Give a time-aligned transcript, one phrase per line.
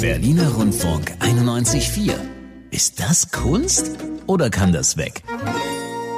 [0.00, 2.12] Berliner Rundfunk 91.4.
[2.70, 3.92] Ist das Kunst
[4.26, 5.22] oder kann das weg?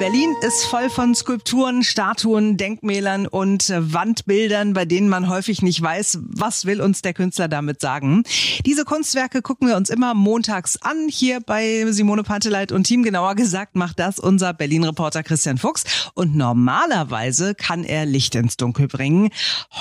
[0.00, 5.82] Berlin ist voll von Skulpturen, Statuen, Denkmälern und äh, Wandbildern, bei denen man häufig nicht
[5.82, 8.22] weiß, was will uns der Künstler damit sagen.
[8.64, 13.02] Diese Kunstwerke gucken wir uns immer montags an, hier bei Simone Panteleit und Team.
[13.02, 15.84] Genauer gesagt macht das unser Berlin-Reporter Christian Fuchs.
[16.14, 19.28] Und normalerweise kann er Licht ins Dunkel bringen.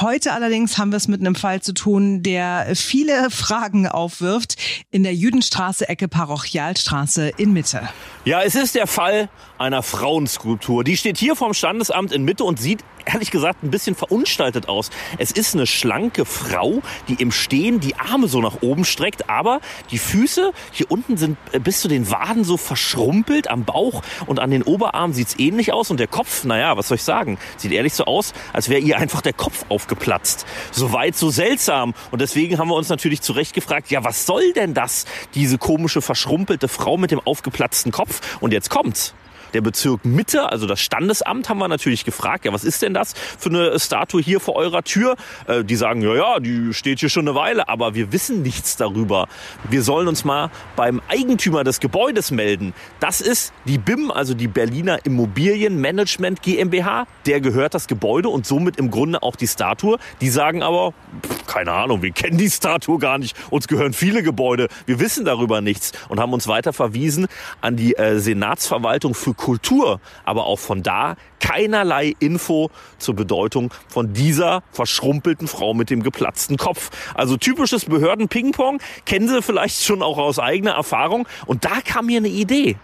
[0.00, 4.56] Heute allerdings haben wir es mit einem Fall zu tun, der viele Fragen aufwirft
[4.90, 7.86] in der Jüdenstraße, Ecke Parochialstraße in Mitte.
[8.24, 9.28] Ja, es ist der Fall
[9.58, 10.84] einer Frauenskulptur.
[10.84, 14.90] Die steht hier vom Standesamt in Mitte und sieht ehrlich gesagt ein bisschen verunstaltet aus.
[15.18, 19.60] Es ist eine schlanke Frau, die im Stehen die Arme so nach oben streckt, aber
[19.90, 24.52] die Füße hier unten sind bis zu den Waden so verschrumpelt am Bauch und an
[24.52, 27.94] den Oberarmen sieht's ähnlich aus und der Kopf, naja, was soll ich sagen, sieht ehrlich
[27.94, 30.46] so aus, als wäre ihr einfach der Kopf aufgeplatzt.
[30.70, 31.94] So weit, so seltsam.
[32.12, 35.58] Und deswegen haben wir uns natürlich zu Recht gefragt, ja, was soll denn das, diese
[35.58, 38.20] komische, verschrumpelte Frau mit dem aufgeplatzten Kopf?
[38.40, 39.12] Und jetzt kommt's
[39.54, 43.14] der Bezirk Mitte, also das Standesamt, haben wir natürlich gefragt, ja, was ist denn das
[43.38, 45.16] für eine Statue hier vor eurer Tür?
[45.46, 48.76] Äh, die sagen, ja, ja, die steht hier schon eine Weile, aber wir wissen nichts
[48.76, 49.28] darüber.
[49.68, 52.74] Wir sollen uns mal beim Eigentümer des Gebäudes melden.
[53.00, 57.06] Das ist die BIM, also die Berliner Immobilienmanagement GmbH.
[57.26, 59.98] Der gehört das Gebäude und somit im Grunde auch die Statue.
[60.20, 60.92] Die sagen aber,
[61.24, 63.36] pff, keine Ahnung, wir kennen die Statue gar nicht.
[63.50, 64.68] Uns gehören viele Gebäude.
[64.86, 67.26] Wir wissen darüber nichts und haben uns weiter verwiesen
[67.60, 74.12] an die äh, Senatsverwaltung für Kultur, aber auch von da keinerlei Info zur Bedeutung von
[74.12, 76.90] dieser verschrumpelten Frau mit dem geplatzten Kopf.
[77.14, 81.28] Also typisches Behörden-Ping-Pong, kennen Sie vielleicht schon auch aus eigener Erfahrung.
[81.46, 82.74] Und da kam mir eine Idee.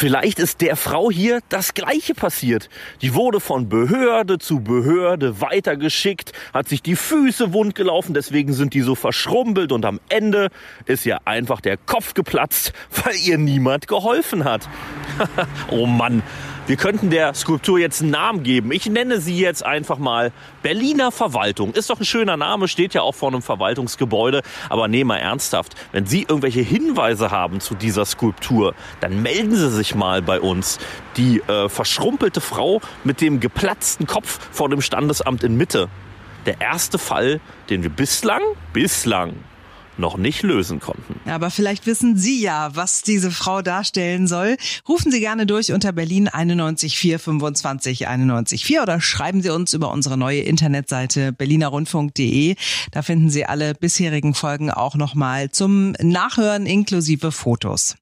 [0.00, 2.70] Vielleicht ist der Frau hier das Gleiche passiert.
[3.02, 8.72] Die wurde von Behörde zu Behörde weitergeschickt, hat sich die Füße wund gelaufen, deswegen sind
[8.72, 10.48] die so verschrumpelt und am Ende
[10.86, 12.72] ist ihr einfach der Kopf geplatzt,
[13.04, 14.70] weil ihr niemand geholfen hat.
[15.70, 16.22] oh Mann,
[16.70, 18.70] wir könnten der Skulptur jetzt einen Namen geben.
[18.70, 20.30] Ich nenne sie jetzt einfach mal
[20.62, 21.72] Berliner Verwaltung.
[21.72, 24.42] Ist doch ein schöner Name, steht ja auch vor einem Verwaltungsgebäude.
[24.68, 25.74] Aber nee, mal ernsthaft.
[25.90, 30.78] Wenn Sie irgendwelche Hinweise haben zu dieser Skulptur, dann melden Sie sich mal bei uns.
[31.16, 35.88] Die äh, verschrumpelte Frau mit dem geplatzten Kopf vor dem Standesamt in Mitte.
[36.46, 38.42] Der erste Fall, den wir bislang,
[38.72, 39.34] bislang
[40.00, 41.20] noch nicht lösen konnten.
[41.30, 44.56] Aber vielleicht wissen Sie ja, was diese Frau darstellen soll.
[44.88, 50.16] Rufen Sie gerne durch unter Berlin 914 25 914 oder schreiben Sie uns über unsere
[50.16, 52.56] neue Internetseite berlinerrundfunk.de.
[52.90, 57.96] Da finden Sie alle bisherigen Folgen auch nochmal zum Nachhören inklusive Fotos.